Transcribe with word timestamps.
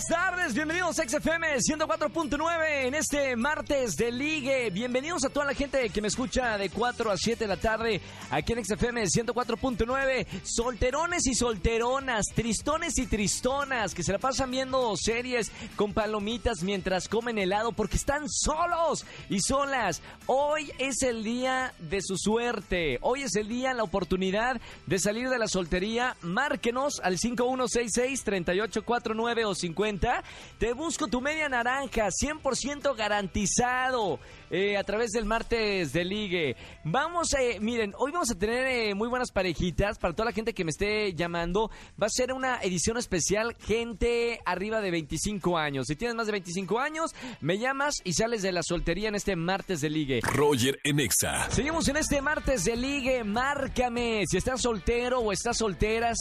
Buenas 0.00 0.32
tardes, 0.32 0.54
bienvenidos 0.54 0.98
a 0.98 1.06
XFM 1.06 1.58
104.9 1.58 2.86
en 2.86 2.94
este 2.94 3.36
martes 3.36 3.98
de 3.98 4.10
ligue. 4.10 4.70
Bienvenidos 4.70 5.26
a 5.26 5.28
toda 5.28 5.44
la 5.44 5.52
gente 5.52 5.90
que 5.90 6.00
me 6.00 6.08
escucha 6.08 6.56
de 6.56 6.70
4 6.70 7.10
a 7.10 7.18
7 7.18 7.44
de 7.44 7.46
la 7.46 7.58
tarde 7.58 8.00
aquí 8.30 8.54
en 8.54 8.64
XFM 8.64 9.02
104.9. 9.02 10.26
Solterones 10.42 11.26
y 11.26 11.34
solteronas, 11.34 12.24
tristones 12.34 12.96
y 12.96 13.08
tristonas 13.08 13.94
que 13.94 14.02
se 14.02 14.12
la 14.12 14.18
pasan 14.18 14.50
viendo 14.50 14.96
series 14.96 15.52
con 15.76 15.92
palomitas 15.92 16.62
mientras 16.62 17.06
comen 17.06 17.36
helado 17.36 17.72
porque 17.72 17.98
están 17.98 18.26
solos 18.26 19.04
y 19.28 19.40
solas. 19.40 20.00
Hoy 20.24 20.72
es 20.78 21.02
el 21.02 21.24
día 21.24 21.74
de 21.78 22.00
su 22.00 22.16
suerte. 22.16 22.98
Hoy 23.02 23.24
es 23.24 23.36
el 23.36 23.48
día, 23.48 23.74
la 23.74 23.82
oportunidad 23.82 24.62
de 24.86 24.98
salir 24.98 25.28
de 25.28 25.38
la 25.38 25.46
soltería. 25.46 26.16
Márquenos 26.22 27.00
al 27.00 27.18
5166 27.18 28.24
3849 28.24 29.44
o 29.44 29.54
50 29.54 29.89
te 29.98 30.72
busco 30.72 31.08
tu 31.08 31.20
media 31.20 31.48
naranja, 31.48 32.08
100% 32.08 32.94
garantizado. 32.94 34.20
Eh, 34.52 34.76
a 34.76 34.82
través 34.82 35.12
del 35.12 35.26
martes 35.26 35.92
de 35.92 36.04
ligue. 36.04 36.56
Vamos, 36.82 37.34
eh, 37.34 37.58
miren, 37.60 37.94
hoy 37.96 38.10
vamos 38.10 38.32
a 38.32 38.34
tener 38.34 38.66
eh, 38.66 38.94
muy 38.96 39.06
buenas 39.06 39.30
parejitas 39.30 39.96
para 39.96 40.12
toda 40.12 40.26
la 40.26 40.32
gente 40.32 40.54
que 40.54 40.64
me 40.64 40.70
esté 40.70 41.14
llamando. 41.14 41.70
Va 42.02 42.08
a 42.08 42.10
ser 42.10 42.32
una 42.32 42.60
edición 42.60 42.96
especial, 42.96 43.54
gente 43.60 44.40
arriba 44.44 44.80
de 44.80 44.90
25 44.90 45.56
años. 45.56 45.86
Si 45.86 45.94
tienes 45.94 46.16
más 46.16 46.26
de 46.26 46.32
25 46.32 46.80
años, 46.80 47.14
me 47.40 47.58
llamas 47.58 47.94
y 48.02 48.14
sales 48.14 48.42
de 48.42 48.50
la 48.50 48.64
soltería 48.64 49.08
en 49.08 49.14
este 49.14 49.36
martes 49.36 49.82
de 49.82 49.90
ligue. 49.90 50.20
Roger 50.20 50.80
Enexa. 50.82 51.48
Seguimos 51.50 51.86
en 51.86 51.98
este 51.98 52.20
martes 52.20 52.64
de 52.64 52.74
ligue. 52.74 53.22
Márcame 53.22 54.24
si 54.26 54.36
estás 54.36 54.62
soltero 54.62 55.20
o 55.20 55.30
estás 55.30 55.58
soltera. 55.58 56.12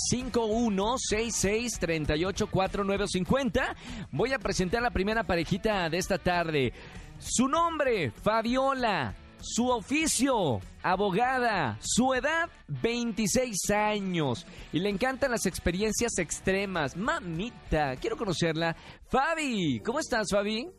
5166384950. 3.52 3.76
Voy 4.12 4.34
a 4.34 4.40
presentar 4.40 4.82
la 4.82 4.92
primera 4.92 5.24
parejita 5.24 5.90
de 5.90 5.98
esta 5.98 6.18
tarde. 6.18 6.74
Su 7.20 7.48
nombre, 7.48 8.12
Fabiola. 8.12 9.16
Su 9.42 9.70
oficio, 9.70 10.60
abogada. 10.84 11.78
Su 11.82 12.14
edad, 12.14 12.50
26 12.68 13.70
años. 13.72 14.46
Y 14.74 14.80
le 14.80 14.90
encantan 14.90 15.32
las 15.32 15.46
experiencias 15.46 16.18
extremas. 16.18 16.98
Mamita, 16.98 17.96
quiero 17.96 18.18
conocerla. 18.18 18.76
Fabi, 19.08 19.80
¿cómo 19.80 20.00
estás, 20.00 20.28
Fabi? 20.30 20.70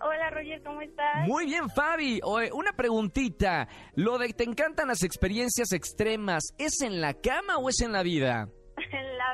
Hola, 0.00 0.30
Roger, 0.30 0.62
¿cómo 0.62 0.82
estás? 0.82 1.26
Muy 1.26 1.46
bien, 1.46 1.68
Fabi. 1.70 2.20
Oye, 2.22 2.50
una 2.52 2.72
preguntita. 2.72 3.68
Lo 3.94 4.18
de 4.18 4.28
te 4.30 4.44
encantan 4.44 4.88
las 4.88 5.02
experiencias 5.02 5.72
extremas, 5.72 6.54
¿es 6.58 6.80
en 6.82 7.00
la 7.00 7.14
cama 7.14 7.56
o 7.58 7.68
es 7.68 7.80
en 7.80 7.92
la 7.92 8.02
vida? 8.02 8.48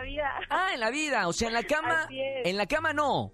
Vida. 0.03 0.31
Ah, 0.51 0.69
en 0.75 0.81
la 0.81 0.91
vida. 0.91 1.29
O 1.29 1.33
sea, 1.33 1.49
en 1.49 1.55
la 1.55 1.63
cama. 1.63 2.03
Así 2.03 2.21
es. 2.21 2.47
En 2.47 2.57
la 2.57 2.67
cama 2.67 2.93
no. 2.93 3.33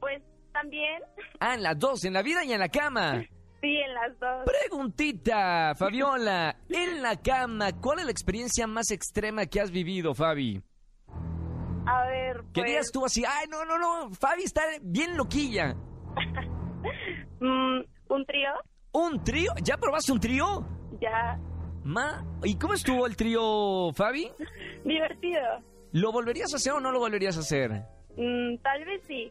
Pues 0.00 0.22
también. 0.52 1.02
Ah, 1.40 1.54
en 1.54 1.62
las 1.62 1.78
dos, 1.78 2.04
en 2.04 2.12
la 2.12 2.22
vida 2.22 2.44
y 2.44 2.52
en 2.52 2.60
la 2.60 2.68
cama. 2.68 3.22
Sí, 3.60 3.76
en 3.76 3.92
las 3.92 4.16
dos. 4.20 4.44
Preguntita, 4.46 5.74
Fabiola. 5.76 6.54
En 6.68 7.02
la 7.02 7.16
cama, 7.16 7.72
¿cuál 7.80 7.98
es 7.98 8.04
la 8.04 8.12
experiencia 8.12 8.68
más 8.68 8.92
extrema 8.92 9.46
que 9.46 9.60
has 9.60 9.72
vivido, 9.72 10.14
Fabi? 10.14 10.62
A 11.86 12.06
ver, 12.06 12.36
¿Qué 12.54 12.60
pues, 12.60 12.66
digas 12.66 12.90
tú 12.92 13.04
así? 13.04 13.24
Ay, 13.26 13.48
no, 13.50 13.64
no, 13.64 13.76
no. 13.76 14.14
Fabi 14.14 14.44
está 14.44 14.62
bien 14.80 15.16
loquilla. 15.16 15.74
mm, 17.40 17.80
un 18.10 18.26
trío, 18.26 18.50
¿Un 18.92 19.24
trío? 19.24 19.50
¿Ya 19.62 19.76
probaste 19.76 20.12
un 20.12 20.20
trío? 20.20 20.64
ya 21.00 21.36
Ma, 21.84 22.24
¿y 22.44 22.54
cómo 22.56 22.74
estuvo 22.74 23.06
el 23.06 23.16
trío, 23.16 23.92
Fabi? 23.92 24.30
divertido. 24.84 25.40
¿Lo 25.92 26.12
volverías 26.12 26.52
a 26.52 26.56
hacer 26.56 26.72
o 26.72 26.80
no 26.80 26.92
lo 26.92 26.98
volverías 26.98 27.36
a 27.36 27.40
hacer? 27.40 27.70
Mm, 28.16 28.56
tal 28.62 28.84
vez 28.84 29.02
sí. 29.06 29.30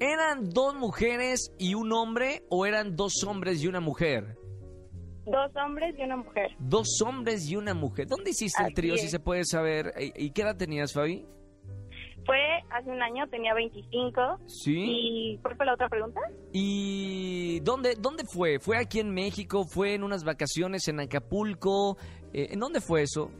¿Eran 0.00 0.50
dos 0.50 0.74
mujeres 0.74 1.52
y 1.58 1.74
un 1.74 1.92
hombre 1.92 2.42
o 2.48 2.66
eran 2.66 2.96
dos 2.96 3.22
hombres 3.26 3.62
y 3.62 3.68
una 3.68 3.80
mujer? 3.80 4.36
Dos 5.24 5.50
hombres 5.56 5.94
y 5.98 6.02
una 6.02 6.16
mujer. 6.16 6.50
Dos 6.58 7.00
hombres 7.04 7.48
y 7.48 7.56
una 7.56 7.74
mujer. 7.74 8.06
¿Dónde 8.06 8.30
hiciste 8.30 8.62
el 8.62 8.74
trío, 8.74 8.96
si 8.96 9.08
se 9.08 9.20
puede 9.20 9.44
saber? 9.44 9.92
¿Y 9.98 10.26
y 10.26 10.30
qué 10.30 10.42
edad 10.42 10.56
tenías, 10.56 10.92
Fabi? 10.92 11.26
Fue 12.26 12.38
hace 12.70 12.90
un 12.90 13.02
año, 13.02 13.26
tenía 13.28 13.54
25. 13.54 14.38
Sí. 14.46 14.84
¿Y 14.86 15.38
cuál 15.38 15.56
fue 15.56 15.66
la 15.66 15.74
otra 15.74 15.88
pregunta? 15.88 16.20
¿Y 16.52 17.60
dónde, 17.60 17.96
dónde 17.98 18.24
fue? 18.24 18.58
¿Fue 18.58 18.78
aquí 18.78 19.00
en 19.00 19.12
México? 19.12 19.64
¿Fue 19.64 19.94
en 19.94 20.04
unas 20.04 20.24
vacaciones 20.24 20.88
en 20.88 21.00
Acapulco? 21.00 21.98
Eh, 22.32 22.48
¿En 22.52 22.60
dónde 22.60 22.80
fue 22.80 23.02
eso? 23.02 23.30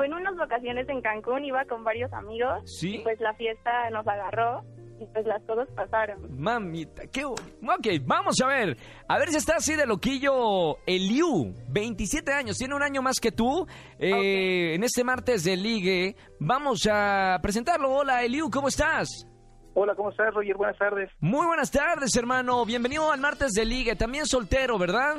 Fue 0.00 0.06
en 0.06 0.14
unas 0.14 0.34
vacaciones 0.36 0.88
en 0.88 1.02
Cancún, 1.02 1.44
iba 1.44 1.62
con 1.66 1.84
varios 1.84 2.10
amigos. 2.14 2.62
Sí. 2.64 2.96
Y 2.96 2.98
pues 3.00 3.20
la 3.20 3.34
fiesta 3.34 3.90
nos 3.90 4.06
agarró 4.08 4.62
y 4.98 5.04
pues 5.12 5.26
las 5.26 5.42
cosas 5.42 5.68
pasaron. 5.76 6.40
Mamita, 6.40 7.02
qué... 7.12 7.24
bo- 7.26 7.34
Ok, 7.34 7.86
vamos 8.06 8.36
a 8.42 8.46
ver. 8.46 8.78
A 9.08 9.18
ver 9.18 9.28
si 9.28 9.36
está 9.36 9.56
así 9.56 9.76
de 9.76 9.84
loquillo 9.86 10.78
Eliu. 10.86 11.52
27 11.68 12.32
años, 12.32 12.56
tiene 12.56 12.74
un 12.74 12.82
año 12.82 13.02
más 13.02 13.20
que 13.20 13.30
tú. 13.30 13.66
Eh, 13.98 14.74
En 14.74 14.84
este 14.84 15.04
martes 15.04 15.44
de 15.44 15.56
Ligue 15.56 16.16
vamos 16.38 16.88
a 16.90 17.38
presentarlo. 17.42 17.90
Hola, 17.90 18.22
Eliu, 18.24 18.48
¿cómo 18.50 18.68
estás? 18.68 19.26
Hola, 19.74 19.94
¿cómo 19.94 20.10
estás, 20.10 20.32
Roger? 20.32 20.56
Buenas 20.56 20.78
tardes. 20.78 21.10
Muy 21.20 21.46
buenas 21.46 21.70
tardes, 21.70 22.16
hermano. 22.16 22.64
Bienvenido 22.64 23.12
al 23.12 23.20
martes 23.20 23.52
de 23.52 23.64
Ligue. 23.66 23.96
También 23.96 24.24
soltero, 24.26 24.78
¿verdad? 24.78 25.16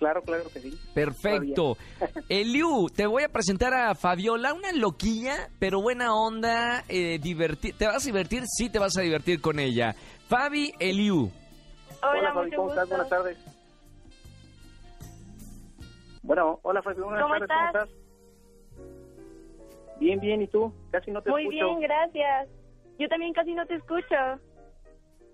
Claro, 0.00 0.22
claro 0.22 0.44
que 0.52 0.60
sí. 0.60 0.78
Perfecto. 0.94 1.76
Eliu, 2.30 2.88
te 2.88 3.06
voy 3.06 3.22
a 3.22 3.28
presentar 3.28 3.74
a 3.74 3.94
Fabiola, 3.94 4.54
una 4.54 4.72
loquilla, 4.72 5.50
pero 5.58 5.82
buena 5.82 6.14
onda, 6.14 6.84
eh, 6.88 7.18
divertir. 7.22 7.76
¿Te 7.76 7.86
vas 7.86 8.02
a 8.02 8.06
divertir? 8.06 8.44
Sí, 8.46 8.70
te 8.70 8.78
vas 8.78 8.96
a 8.96 9.02
divertir 9.02 9.42
con 9.42 9.58
ella. 9.58 9.94
Fabi 10.26 10.72
Eliu. 10.78 11.30
Hola, 12.02 12.32
Fabi, 12.32 12.50
¿cómo 12.50 12.68
gusto. 12.68 12.80
estás? 12.80 12.88
Buenas 12.88 13.08
tardes. 13.10 13.38
Bueno, 16.22 16.58
hola, 16.62 16.82
Fabi, 16.82 17.00
buenas 17.00 17.22
¿Cómo 17.22 17.34
tardes, 17.34 17.48
¿cómo 17.48 17.66
estás? 17.66 17.88
estás? 17.88 19.98
Bien, 20.00 20.18
bien, 20.18 20.40
¿y 20.42 20.46
tú? 20.46 20.72
Casi 20.90 21.10
no 21.10 21.20
te 21.22 21.30
Muy 21.30 21.42
escucho. 21.42 21.66
bien, 21.66 21.80
gracias. 21.80 22.48
Yo 22.98 23.08
también 23.08 23.32
casi 23.34 23.52
no 23.54 23.66
te 23.66 23.74
escucho. 23.74 24.16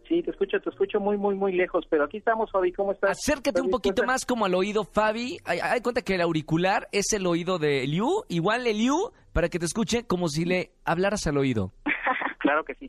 Sí, 0.09 0.23
te 0.23 0.31
escucho, 0.31 0.61
te 0.61 0.71
escucho 0.71 1.01
muy, 1.01 1.17
muy, 1.17 1.35
muy 1.35 1.53
lejos, 1.53 1.85
pero 1.91 2.05
aquí 2.05 2.19
estamos, 2.19 2.51
Fabi, 2.53 2.73
¿cómo 2.73 2.93
estás? 2.93 3.11
Acércate 3.11 3.61
un 3.61 3.67
¿Estás 3.67 3.81
poquito 3.81 4.05
más 4.05 4.25
como 4.25 4.45
al 4.45 4.55
oído, 4.55 4.85
Fabi. 4.85 5.39
Hay, 5.45 5.59
hay 5.61 5.81
cuenta 5.81 6.03
que 6.03 6.15
el 6.15 6.21
auricular 6.21 6.87
es 6.93 7.13
el 7.13 7.27
oído 7.27 7.59
de 7.59 7.83
Eliu. 7.85 8.23
Igual 8.29 8.67
Eliu, 8.67 9.11
para 9.33 9.49
que 9.49 9.59
te 9.59 9.65
escuche 9.67 10.07
como 10.07 10.29
si 10.29 10.45
le 10.45 10.71
hablaras 10.85 11.27
al 11.27 11.39
oído. 11.39 11.73
Claro 12.39 12.63
que 12.65 12.75
sí. 12.77 12.89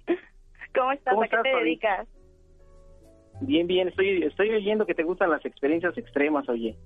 ¿Cómo 0.75 0.91
estás? 0.91 1.15
¿Cómo 1.15 1.23
¿A 1.23 1.27
qué 1.27 1.37
te 1.41 1.51
Fabi? 1.51 1.63
dedicas? 1.63 2.07
Bien, 3.41 3.65
bien, 3.65 3.87
estoy, 3.87 4.21
estoy 4.21 4.49
oyendo 4.51 4.85
que 4.85 4.93
te 4.93 5.01
gustan 5.03 5.31
las 5.31 5.43
experiencias 5.45 5.97
extremas, 5.97 6.47
oye. 6.47 6.77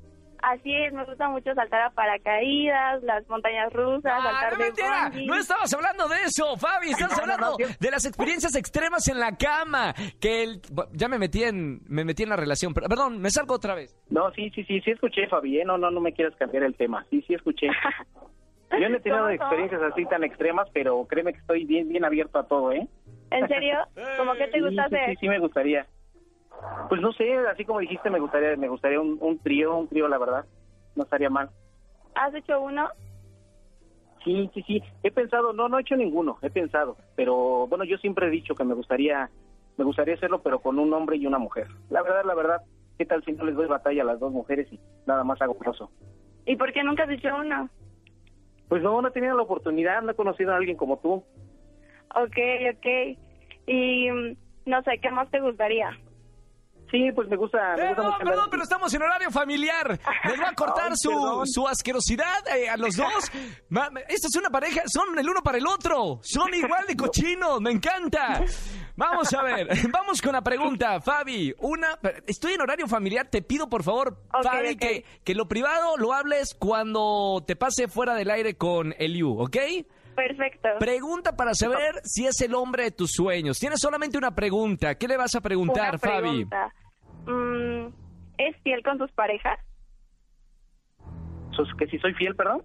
Así 0.42 0.76
es, 0.76 0.92
me 0.94 1.06
gusta 1.06 1.30
mucho 1.30 1.54
saltar 1.54 1.82
a 1.84 1.90
paracaídas, 1.92 3.04
las 3.04 3.28
montañas 3.30 3.72
rusas, 3.74 4.12
Ah, 4.16 4.24
saltar 4.24 4.52
no, 4.54 4.58
de 4.58 4.64
mentira. 4.66 5.04
bungee. 5.10 5.28
No 5.28 5.36
estabas 5.36 5.74
hablando 5.74 6.08
de 6.08 6.16
eso, 6.26 6.58
Fabi. 6.58 6.90
Estás 6.92 7.12
No, 7.18 7.22
hablando 7.24 7.58
no, 7.60 7.68
de 7.80 7.92
las 7.92 8.06
experiencias 8.06 8.56
extremas 8.56 9.08
en 9.08 9.20
la 9.20 9.36
cama. 9.38 9.94
Que 10.20 10.44
el- 10.44 10.62
ya 10.94 11.08
me 11.08 11.20
metí 11.20 11.44
en 11.44 11.82
me 11.88 12.04
metí 12.06 12.24
en 12.24 12.30
la 12.30 12.36
relación. 12.38 12.74
Pero, 12.74 12.88
perdón, 12.88 13.20
me 13.22 13.30
salgo 13.30 13.56
otra 13.56 13.76
vez. 13.76 13.96
No, 14.10 14.32
sí, 14.32 14.50
sí, 14.52 14.64
sí, 14.64 14.82
sí 14.82 14.92
escuché, 14.92 15.28
Fabi, 15.28 15.60
¿eh? 15.62 15.66
No, 15.66 15.78
no, 15.78 15.92
no 15.92 16.02
me 16.02 16.14
quieras 16.14 16.36
cambiar 16.38 16.64
el 16.64 16.76
tema. 16.76 17.06
Sí, 17.10 17.24
sí 17.28 17.34
escuché. 17.34 17.68
Yo 18.80 18.88
no 18.90 18.98
he 18.98 19.00
tenido 19.02 19.20
¿Cómo, 19.24 19.32
experiencias 19.32 19.82
así 19.82 20.06
tan 20.06 20.24
extremas, 20.24 20.68
pero 20.74 21.06
créeme 21.06 21.34
que 21.34 21.40
estoy 21.40 21.66
bien, 21.66 21.90
bien 21.90 22.06
abierto 22.06 22.40
a 22.40 22.48
todo, 22.48 22.72
¿eh? 22.72 22.88
¿En 23.30 23.48
serio? 23.50 23.78
¿Cómo 24.18 24.34
que 24.36 24.48
te 24.48 24.60
Sí, 24.60 24.62
gusta 24.62 24.88
sí, 24.88 24.96
hacer? 24.96 25.10
Sí, 25.10 25.16
sí, 25.20 25.28
me 25.30 25.40
gustaría. 25.40 25.86
Pues 26.90 27.02
no 27.02 27.12
sé, 27.14 27.38
así 27.48 27.66
como 27.66 27.80
dijiste, 27.80 28.10
me 28.10 28.20
gustaría, 28.20 28.56
me 28.58 28.68
gustaría 28.68 29.00
un, 29.00 29.18
un 29.22 29.40
trío, 29.40 29.78
un 29.78 29.88
trío, 29.88 30.08
la 30.08 30.18
verdad. 30.18 30.46
No 30.96 31.04
estaría 31.04 31.30
mal. 31.30 31.50
¿Has 32.16 32.34
hecho 32.34 32.62
uno? 32.62 32.90
Sí, 34.24 34.50
sí, 34.54 34.62
sí. 34.64 34.84
He 35.04 35.12
pensado, 35.12 35.54
no, 35.54 35.68
no 35.68 35.78
he 35.78 35.82
hecho 35.82 35.96
ninguno, 35.96 36.38
he 36.42 36.50
pensado. 36.50 36.98
Pero 37.16 37.68
bueno, 37.68 37.84
yo 37.84 37.98
siempre 37.98 38.28
he 38.28 38.30
dicho 38.32 38.56
que 38.56 38.64
me 38.64 38.74
gustaría, 38.74 39.30
me 39.78 39.86
gustaría 39.86 40.16
hacerlo, 40.16 40.42
pero 40.42 40.60
con 40.60 40.78
un 40.80 40.94
hombre 40.94 41.18
y 41.18 41.26
una 41.26 41.40
mujer. 41.40 41.68
La 41.90 42.04
verdad, 42.04 42.24
la 42.26 42.36
verdad, 42.36 42.62
¿qué 42.98 43.06
tal 43.06 43.24
si 43.24 43.32
no 43.32 43.46
les 43.46 43.56
doy 43.56 43.68
batalla 43.68 44.04
a 44.04 44.06
las 44.06 44.20
dos 44.20 44.32
mujeres 44.32 44.72
y 44.72 44.80
nada 45.08 45.24
más 45.24 45.42
hago 45.42 45.58
caso? 45.58 45.92
¿Y 46.46 46.56
por 46.56 46.72
qué 46.74 46.84
nunca 46.84 47.04
has 47.04 47.10
hecho 47.10 47.36
uno? 47.36 47.70
Pues 48.68 48.82
no, 48.84 49.02
no 49.02 49.08
he 49.08 49.12
tenido 49.12 49.36
la 49.36 49.44
oportunidad, 49.44 50.02
no 50.02 50.12
he 50.12 50.16
conocido 50.16 50.54
a 50.54 50.58
alguien 50.58 50.78
como 50.78 50.98
tú. 51.00 51.24
Ok, 52.16 52.38
ok. 52.74 53.18
Y 53.68 54.12
mm, 54.12 54.36
no 54.66 54.82
sé, 54.84 55.00
¿qué 55.00 55.10
más 55.12 55.30
te 55.32 55.40
gustaría? 55.40 55.98
Sí, 56.92 57.10
pues 57.16 57.28
me 57.30 57.38
gusta, 57.38 57.58
me 57.58 57.72
gusta 57.72 57.96
Perdón, 57.96 58.06
mucho. 58.06 58.18
perdón, 58.20 58.34
andar- 58.40 58.50
pero 58.52 58.64
estamos 58.64 58.94
en 58.94 59.02
horario 59.02 59.32
familiar. 59.32 60.00
Les 60.26 60.40
va 60.42 60.50
a 60.50 60.54
cortar 60.56 60.92
su, 60.96 61.42
su 61.46 61.68
asquerosidad 61.68 62.48
eh, 62.56 62.70
a 62.70 62.76
los 62.78 62.96
dos. 62.98 63.32
Esta 64.10 64.28
es 64.28 64.36
una 64.38 64.50
pareja, 64.50 64.82
son 64.88 65.18
el 65.18 65.30
uno 65.30 65.42
para 65.42 65.58
el 65.58 65.66
otro. 65.68 66.20
Son 66.22 66.54
igual 66.54 66.86
de 66.88 66.98
cochinos, 66.98 67.62
me 67.62 67.72
encanta. 67.72 68.44
Vamos 68.98 69.34
a 69.34 69.42
ver, 69.42 69.68
vamos 69.92 70.22
con 70.22 70.34
la 70.34 70.42
pregunta, 70.42 71.00
Fabi. 71.00 71.56
Una, 71.60 71.98
estoy 72.28 72.54
en 72.54 72.62
horario 72.62 72.88
familiar, 72.88 73.28
te 73.30 73.42
pido 73.42 73.70
por 73.70 73.84
favor, 73.84 74.18
Fabi. 74.44 74.76
Que, 74.76 75.06
que 75.24 75.34
lo 75.34 75.48
privado 75.48 75.96
lo 75.98 76.12
hables 76.14 76.54
cuando 76.60 77.42
te 77.48 77.56
pase 77.56 77.88
fuera 77.88 78.16
del 78.16 78.30
aire 78.30 78.56
con 78.58 78.94
Eliu, 78.98 79.40
¿ok? 79.42 79.58
Perfecto. 80.14 80.68
Pregunta 80.78 81.38
para 81.38 81.54
saber 81.56 82.02
si 82.04 82.28
es 82.28 82.42
el 82.42 82.54
hombre 82.54 82.84
de 82.84 82.92
tus 82.92 83.12
sueños. 83.12 83.58
Tienes 83.58 83.80
solamente 83.80 84.18
una 84.18 84.36
pregunta. 84.36 84.96
¿Qué 84.96 85.08
le 85.08 85.16
vas 85.16 85.34
a 85.36 85.42
preguntar, 85.42 85.92
Una 85.92 85.98
Fabi? 86.00 86.48
Mm, 87.26 87.88
¿Es 88.38 88.56
fiel 88.64 88.82
con 88.84 88.98
sus 88.98 89.12
parejas? 89.12 89.60
¿Que 91.78 91.86
si 91.88 92.00
soy 92.00 92.14
fiel, 92.16 92.36
perdón? 92.36 92.64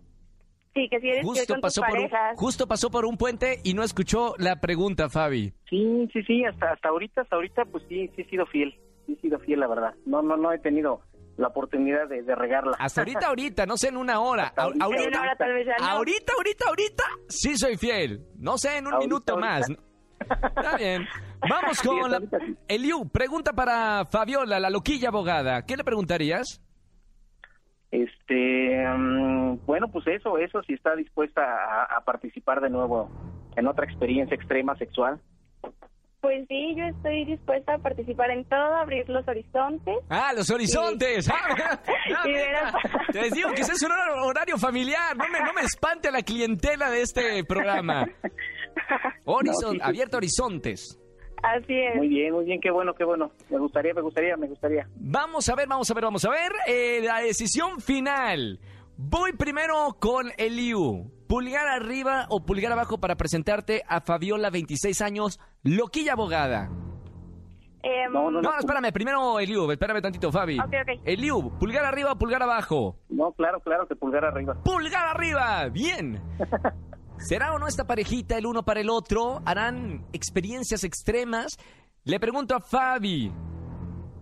Sí, 0.75 0.89
que 0.91 1.01
si 1.01 1.09
eres 1.09 1.21
fiel 1.31 1.47
con 1.47 1.61
pasó, 1.61 1.81
tus 1.83 1.89
por 1.91 1.99
un, 1.99 2.09
parejas. 2.09 2.39
justo 2.39 2.67
pasó 2.67 2.91
por 2.91 3.05
un 3.05 3.17
puente 3.19 3.61
y 3.65 3.75
no 3.75 3.83
escuchó 3.83 4.35
la 4.39 4.57
pregunta, 4.61 5.11
Fabi. 5.11 5.53
Sí, 5.69 6.09
sí, 6.13 6.23
sí, 6.23 6.45
hasta, 6.45 6.73
hasta 6.73 6.89
ahorita, 6.89 7.23
hasta 7.23 7.37
ahorita, 7.37 7.65
pues 7.67 7.85
sí, 7.89 8.09
sí 8.15 8.23
he 8.23 8.29
sido 8.31 8.47
fiel. 8.47 8.75
Sí 9.07 9.13
he 9.19 9.21
sido 9.21 9.39
fiel, 9.41 9.61
la 9.61 9.67
verdad. 9.69 9.95
No, 10.07 10.23
no, 10.23 10.37
no 10.39 10.51
he 10.53 10.59
tenido 10.59 11.01
la 11.37 11.49
oportunidad 11.49 12.09
de, 12.09 12.23
de 12.23 12.35
regarla. 12.35 12.77
Hasta 12.79 13.03
ahorita, 13.03 13.27
ahorita, 13.29 13.67
no 13.67 13.77
sé 13.77 13.89
en 13.89 13.97
una 13.99 14.21
hora. 14.21 14.45
Hasta 14.49 14.63
ahorita. 14.63 14.85
ahorita, 14.85 15.03
En 15.05 15.09
una 15.09 15.21
hora 15.21 15.37
tal 15.37 15.53
vez 15.53 15.67
ya 15.67 15.77
no. 15.79 15.85
ahorita, 15.87 16.33
ahorita, 16.37 16.65
ahorita, 16.69 17.05
sí 17.29 17.57
soy 17.59 17.77
fiel. 17.77 18.25
No 18.39 18.57
sé, 18.57 18.79
en 18.79 18.87
un 18.87 18.95
Ahorita, 18.95 19.07
minuto 19.09 19.33
ahorita. 19.35 19.49
más. 19.51 19.71
Está 20.57 20.77
bien. 20.79 21.07
Vamos 21.49 21.83
con 21.85 22.11
la... 22.11 22.21
Eliu, 22.69 23.09
pregunta 23.09 23.53
para 23.53 24.05
Fabiola, 24.07 24.59
la 24.61 24.71
loquilla 24.71 25.09
abogada. 25.09 25.63
¿Qué 25.63 25.77
le 25.77 25.85
preguntarías? 25.85 26.61
Este, 27.91 28.85
mm, 28.87 29.65
bueno, 29.65 29.89
pues 29.93 30.07
eso, 30.09 30.39
eso, 30.39 30.63
si 30.63 30.75
está 30.75 30.95
dispuesta 30.97 31.43
a, 31.43 31.97
a 31.97 32.01
participar 32.05 32.61
de 32.61 32.71
nuevo 32.71 33.11
en 33.57 33.67
otra 33.67 33.85
experiencia 33.87 34.35
extrema 34.35 34.75
sexual. 34.77 35.21
Pues 36.21 36.45
sí, 36.49 36.75
yo 36.77 36.85
estoy 36.87 37.25
dispuesta 37.25 37.75
a 37.75 37.79
participar 37.79 38.31
en 38.33 38.45
todo, 38.47 38.75
abrir 38.75 39.09
los 39.09 39.27
horizontes. 39.29 39.95
Ah, 40.11 40.33
los 40.35 40.51
horizontes. 40.51 41.31
Ah, 42.09 42.23
Y 42.25 42.29
mira, 42.29 42.43
verás. 42.43 42.75
Te 43.13 43.31
digo 43.31 43.51
que 43.55 43.63
ese 43.63 43.73
es 43.73 43.83
un 43.83 43.91
hor- 43.93 44.27
horario 44.27 44.59
familiar. 44.59 45.17
No 45.17 45.25
me, 45.29 45.39
no 45.41 45.53
me 45.53 45.63
espante 45.63 46.09
a 46.09 46.11
la 46.13 46.23
clientela 46.23 46.91
de 46.91 47.03
este 47.03 47.45
programa. 47.45 48.07
Horizon, 49.25 49.63
No, 49.63 49.71
sí, 49.73 49.77
sí. 49.77 49.81
abierto 49.83 50.17
horizontes. 50.17 50.99
Así 51.55 51.75
es. 51.79 51.97
Muy 51.97 52.09
bien, 52.09 52.33
muy 52.33 52.45
bien, 52.45 52.61
qué 52.61 52.71
bueno, 52.71 52.93
qué 52.95 53.05
bueno. 53.05 53.31
Me 53.51 53.59
gustaría, 53.59 53.95
me 53.95 54.01
gustaría, 54.03 54.37
me 54.37 54.49
gustaría. 54.49 54.89
Vamos 54.97 55.49
a 55.49 55.55
ver, 55.55 55.69
vamos 55.69 55.91
a 55.91 55.95
ver, 55.95 56.05
vamos 56.05 56.25
a 56.25 56.31
ver. 56.31 56.53
eh, 56.67 57.01
la 57.05 57.21
decisión 57.21 57.81
final. 57.81 58.59
Voy 58.97 59.33
primero 59.33 59.97
con 60.01 60.31
Eliu. 60.39 61.11
Pulgar 61.29 61.67
arriba 61.69 62.27
o 62.31 62.45
pulgar 62.45 62.73
abajo 62.73 62.99
para 62.99 63.17
presentarte 63.17 63.83
a 63.89 64.01
Fabiola, 64.01 64.49
26 64.51 65.01
años, 65.03 65.41
loquilla 65.63 66.13
abogada. 66.13 66.71
Em, 67.83 68.13
No, 68.13 68.31
no, 68.31 68.41
No, 68.43 68.51
no, 68.53 68.59
espérame, 68.59 68.93
primero 68.93 69.39
Eliu, 69.39 69.71
espérame 69.71 70.01
tantito, 70.03 70.33
Fabi. 70.33 70.59
Ok, 70.59 70.67
ok. 70.83 71.01
Eliu, 71.05 71.51
pulgar 71.59 71.85
arriba 71.85 72.13
o 72.13 72.17
pulgar 72.19 72.43
abajo. 72.43 72.97
No, 73.09 73.33
claro, 73.33 73.61
claro, 73.61 73.87
que 73.87 73.95
pulgar 73.97 74.25
arriba. 74.25 74.55
¡Pulgar 74.65 75.07
arriba! 75.17 75.69
¡Bien! 75.69 76.21
¿Será 77.19 77.55
o 77.55 77.59
no 77.59 77.67
esta 77.67 77.87
parejita 77.87 78.37
el 78.39 78.47
uno 78.47 78.63
para 78.65 78.81
el 78.81 78.91
otro? 78.91 79.43
¿Harán 79.45 80.07
experiencias 80.13 80.85
extremas? 80.85 81.57
Le 82.05 82.21
pregunto 82.21 82.55
a 82.55 82.61
Fabi. 82.61 83.33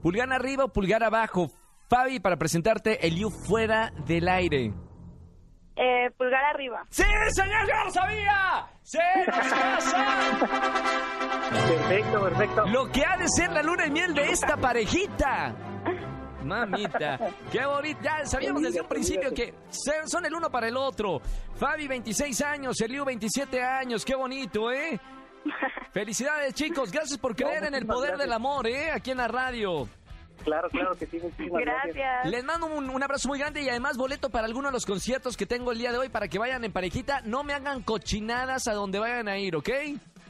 ¿Pulgar 0.02 0.32
arriba 0.32 0.64
o 0.64 0.68
pulgar 0.72 1.02
abajo? 1.02 1.50
Fabi, 1.88 2.20
para 2.20 2.36
presentarte, 2.36 3.06
Eliu 3.06 3.30
fuera 3.30 3.90
del 4.06 4.28
aire. 4.28 4.72
eh, 5.76 6.10
pulgar 6.16 6.44
arriba. 6.44 6.86
¡Sí, 6.90 7.02
señor! 7.30 7.66
¡Yo 7.68 7.84
lo 7.84 7.90
sabía! 7.90 8.66
¡Se 8.82 8.98
nos 9.26 9.52
casa! 9.52 10.06
Perfecto, 11.50 12.22
perfecto. 12.22 12.66
Lo 12.68 12.90
que 12.90 13.04
ha 13.04 13.16
de 13.16 13.28
ser 13.28 13.50
la 13.52 13.62
luna 13.62 13.84
de 13.84 13.90
miel 13.90 14.14
de 14.14 14.30
esta 14.30 14.56
parejita. 14.56 15.54
Mamita, 16.44 17.18
qué 17.50 17.64
bonito. 17.64 18.00
Ya 18.02 18.24
sabíamos 18.26 18.62
desde 18.62 18.80
un 18.80 18.88
principio 18.88 19.32
que 19.32 19.54
son 20.06 20.24
el 20.24 20.34
uno 20.34 20.50
para 20.50 20.68
el 20.68 20.76
otro. 20.76 21.20
Fabi, 21.56 21.88
26 21.88 22.40
años, 22.42 22.80
Eliu, 22.80 23.04
27 23.04 23.62
años. 23.62 24.04
Qué 24.04 24.14
bonito, 24.14 24.70
¿eh? 24.70 25.00
Felicidades, 25.92 26.54
chicos. 26.54 26.90
Gracias 26.90 27.18
por 27.18 27.34
creer 27.34 27.64
en 27.64 27.74
el 27.74 27.86
poder 27.86 28.10
gracias. 28.10 28.26
del 28.26 28.32
amor, 28.32 28.66
¿eh? 28.66 28.90
Aquí 28.90 29.10
en 29.10 29.18
la 29.18 29.28
radio. 29.28 29.88
Claro, 30.42 30.68
claro 30.68 30.94
que 30.96 31.06
sí, 31.06 31.18
muchísimas 31.22 31.62
gracias. 31.62 31.94
Gracias. 31.94 32.26
Les 32.30 32.44
mando 32.44 32.66
un, 32.66 32.90
un 32.90 33.02
abrazo 33.02 33.28
muy 33.28 33.38
grande 33.38 33.62
y 33.62 33.68
además 33.68 33.96
boleto 33.96 34.28
para 34.28 34.46
alguno 34.46 34.68
de 34.68 34.72
los 34.72 34.84
conciertos 34.84 35.36
que 35.36 35.46
tengo 35.46 35.72
el 35.72 35.78
día 35.78 35.92
de 35.92 35.98
hoy 35.98 36.08
para 36.10 36.28
que 36.28 36.38
vayan 36.38 36.64
en 36.64 36.72
parejita. 36.72 37.22
No 37.22 37.44
me 37.44 37.54
hagan 37.54 37.82
cochinadas 37.82 38.66
a 38.68 38.74
donde 38.74 38.98
vayan 38.98 39.28
a 39.28 39.38
ir, 39.38 39.56
¿ok? 39.56 39.70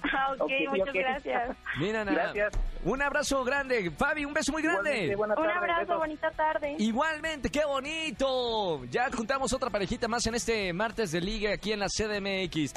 Ah, 0.05 0.33
ok, 0.35 0.43
Ok, 0.43 0.51
muchas 0.71 0.95
gracias. 0.95 1.57
Mira, 1.81 2.05
nada. 2.05 2.33
Gracias. 2.33 2.53
Un 2.85 3.01
abrazo 3.01 3.43
grande. 3.45 3.91
Fabi, 3.91 4.25
un 4.25 4.35
beso 4.35 4.53
muy 4.53 4.63
grande. 4.63 5.17
Un 5.17 5.29
tardes, 5.29 5.57
abrazo, 5.57 5.81
besos. 5.81 5.99
bonita 5.99 6.31
tarde. 6.33 6.77
Igualmente, 6.79 7.51
qué 7.51 7.65
bonito. 7.65 8.85
Ya 8.91 9.11
juntamos 9.11 9.53
otra 9.53 9.71
parejita 9.71 10.07
más 10.07 10.27
en 10.27 10.35
este 10.35 10.73
martes 10.73 11.11
de 11.13 11.21
liga 11.21 11.55
aquí 11.55 11.73
en 11.73 11.81
la 11.81 11.87
CDMX. 11.89 12.75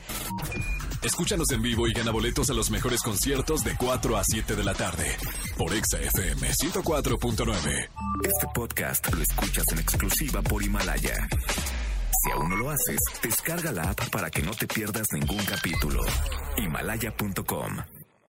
Escúchanos 1.04 1.52
en 1.52 1.62
vivo 1.62 1.88
y 1.88 1.94
gana 1.94 2.12
boletos 2.12 2.50
a 2.50 2.54
los 2.54 2.72
mejores 2.72 3.02
conciertos 3.02 3.64
de 3.64 3.76
4 3.78 4.18
a 4.18 4.24
7 4.24 4.56
de 4.56 4.64
la 4.64 4.74
tarde 4.74 5.16
por 5.58 5.74
Exa 5.74 6.00
FM 6.00 6.50
104.9. 6.50 7.90
Este 8.24 8.48
podcast 8.54 9.14
lo 9.14 9.22
escuchas 9.22 9.66
en 9.74 9.80
exclusiva 9.80 10.42
por 10.42 10.64
Himalaya. 10.64 11.28
Si 12.24 12.32
aún 12.32 12.50
no 12.50 12.56
lo 12.56 12.70
haces, 12.70 13.00
descarga 13.22 13.72
la 13.72 13.92
app 13.92 14.10
para 14.10 14.30
que 14.30 14.42
no 14.42 14.52
te 14.52 14.68
pierdas 14.68 15.06
ningún 15.14 15.44
capítulo. 15.46 16.02
Himalaya.com 16.58 17.78